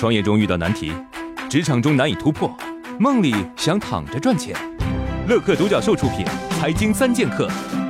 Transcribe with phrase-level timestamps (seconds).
[0.00, 0.94] 创业中遇到难题，
[1.50, 2.50] 职场中难以突破，
[2.98, 4.56] 梦里想躺着赚钱。
[5.28, 6.24] 乐客独角兽出品，
[6.58, 7.46] 《财经三剑客》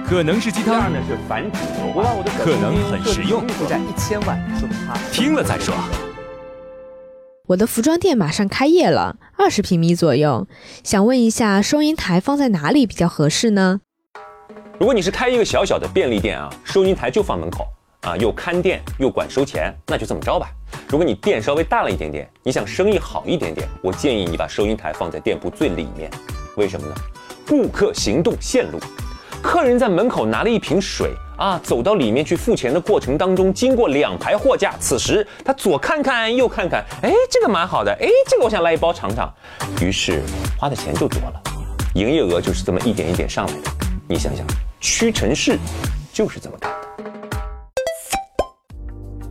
[0.09, 5.73] 可能是鸡汤，呢是繁殖牛我把我的可能很实用负债一千万，说明他听了再说。
[7.47, 10.49] 我的服装店马上开业了，二十平米左右，
[10.83, 13.83] 想问一下，收银台放在哪里比较合适呢？
[14.81, 17.69] 如果你是开一个小小的便利店啊，收银台就放门口
[18.01, 20.49] 啊，又看店又管收钱，那就这么着吧。
[20.91, 26.11] 如果你店稍微大了一点点，你想生意好一点点，我建议你把收银台放在店铺最里面。
[26.57, 26.95] 为什么呢？
[27.47, 28.79] 顾客行动线路，
[29.41, 39.33] 客人在门口拿了一瓶水啊，走到里面去付钱的过程当中，经过两排货架，此时他左看看右看看，哎，这个蛮好的，哎，这个我想来一包尝尝，
[39.81, 40.21] 于是
[40.59, 41.41] 花的钱就多了，
[41.95, 43.71] 营业额就是这么一点一点上来的。
[44.09, 44.45] 你想想，
[44.81, 45.57] 屈臣氏
[46.13, 46.80] 就是这么干。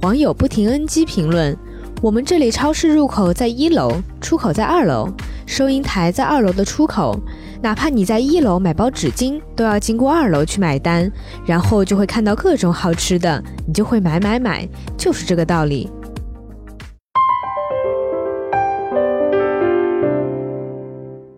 [0.10, 1.56] 网友不停 NG 评论：
[2.02, 5.08] 我们这里超市入口在一楼，出口在二楼，
[5.46, 7.16] 收银台在二楼的出口。
[7.62, 11.12] 哪怕你在一楼买包纸巾，都要经过二楼去买单，
[11.46, 15.88] 然后就会看到各种好吃的，你就会买买买，就是这个道理。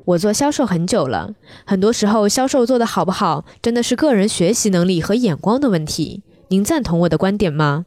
[0.05, 1.33] 我做销售很久了，
[1.65, 6.23] 很多时候销售做得好不好，真的是个人学习能力和眼光的问题。
[6.47, 7.83] 您赞同我的观点吗？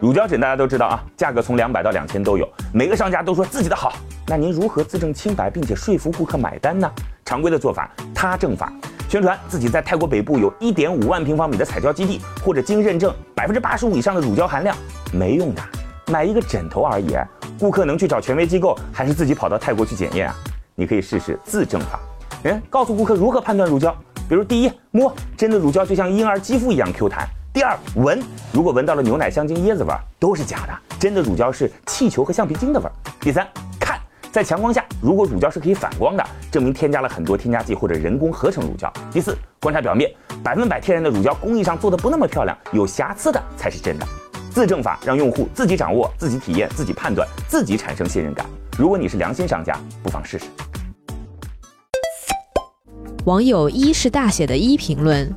[0.00, 3.92] 乳胶枕大家都知道啊，价格从两百到两千都有，每个商家都说自己的好，
[4.26, 6.90] 那您如何自证清白，并且说服顾客买单呢？
[7.24, 8.72] 常规的做法，他证法，
[9.08, 14.76] 宣传自己在泰国北部有一点五万平方米的彩胶基地，或者经认证百分之八十五以上的乳胶含量，
[15.12, 15.62] 没用的，
[16.08, 17.16] 买一个枕头而已。
[17.58, 20.34] 顾客能去找权威机构，还是自己跑到泰国去检验啊？
[20.74, 22.00] 你可以试试自证法，
[22.42, 23.94] 嗯，告诉顾客如何判断乳胶，
[24.28, 28.18] 比如第一，摸真的乳胶就像婴儿肌肤一样 Q 弹；第二，闻，
[28.50, 33.46] 如果闻到了牛奶、香精、椰子味儿，都是假的，真的乳胶是气球和橡皮筋的味儿；第三，
[33.78, 34.00] 看，
[34.32, 40.10] 在强光下，如果乳胶是可以反光的，证明添加了很多添加剂或者人工合成乳胶；第四，观察表面，
[40.42, 44.06] 百分百天然的乳胶工艺上做的不那么漂亮，有瑕疵的才是真的。
[44.50, 48.46] 自证法让用户自己掌握、自己体验、自己判断、自己产生信任感。
[48.78, 50.46] 如果你是良心商家，不妨试试。
[53.26, 55.32] 网友一是大写的一评论：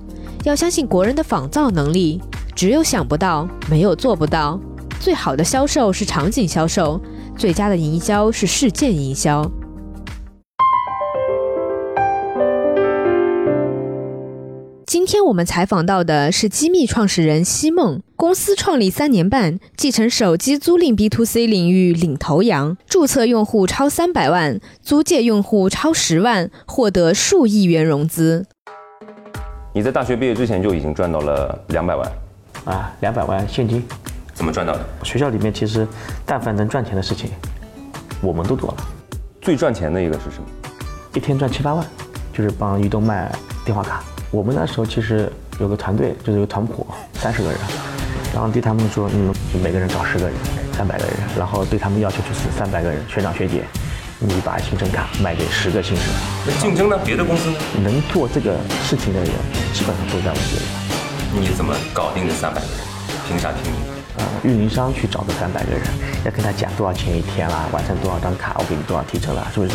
[0.46, 2.22] 要相信国人的仿造能力，
[2.56, 4.60] 只有想不到，没有做不到。
[5.00, 7.02] 最好的销售是场景销售，
[7.36, 9.50] 最佳的营销是事件营销。
[14.86, 28.46] 今天我们采访到的是机密创始人西梦，公司创立三年半，继承手机租赁 B to C 领域领头羊，注册用户超三百万，租借用户超十万，获得数亿元融资。
[29.76, 32.12] 你在大学毕业之前就已经赚到了两百万，
[32.64, 33.86] 啊，两百万现金。
[34.34, 34.80] 怎么赚到的？
[35.04, 35.86] 学校里面其实，
[36.26, 37.30] 但凡能赚钱的事情，
[38.22, 38.78] 我们都做了。
[39.42, 40.48] 最赚钱的一个是什么？
[41.14, 41.86] 一天赚七八万，
[42.32, 43.30] 就是帮移动卖
[43.66, 44.02] 电话卡。
[44.32, 47.58] 我们那时候其实有个团队，就是有个团伙，三十个人，
[48.34, 50.34] 然后对他们说，你们就每个人找十个人，
[50.72, 53.66] 三百个人，然后对他们要求就是三百个人，学长学姐，
[54.20, 56.06] 你把行程卡卖给十个新生，
[56.48, 56.98] 那竞争呢？
[57.04, 57.58] 别的公司呢？
[57.84, 58.56] 能做这个
[58.88, 59.30] 事情的人，
[59.74, 61.42] 基本上都在我这里。
[61.42, 62.78] 你怎么搞定这三百个人？
[63.28, 63.78] 凭啥听你？
[64.18, 65.82] 呃，运营商去找这三百个人，
[66.24, 69.74] 要跟他讲多少钱一天啦，完成多少张卡，我给你多少提成啦，是不是？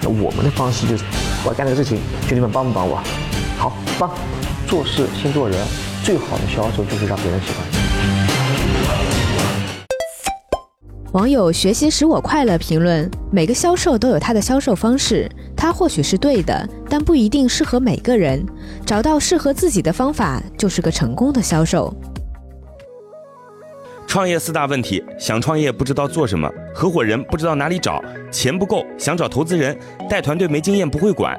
[0.00, 1.04] 那我们的方式就是，
[1.44, 2.98] 我要干这个事情，兄弟们帮不帮我？
[3.58, 4.10] 好，帮。
[4.66, 5.58] 做事先做人，
[6.02, 7.91] 最好的销售就是让别人喜欢你。
[11.12, 18.42] 网友学习使我快乐评论：每个销售都有他的销售方式，他或许是对的，但不一定适合每个人。
[18.86, 21.94] 找到适合自己的方法，就是个成功的销售。
[24.06, 31.38] 创业四大问题：想创业不知道做什么，合伙人不知道哪里找，钱不够想找投资人，带团队没经验不会管。